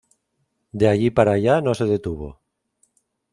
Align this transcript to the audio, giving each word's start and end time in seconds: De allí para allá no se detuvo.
De 0.79 0.85
allí 0.93 1.09
para 1.17 1.33
allá 1.33 1.61
no 1.61 1.73
se 1.79 1.85
detuvo. 1.93 2.29